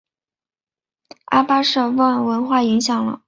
[1.25, 3.19] 阿巴舍沃文化影响了。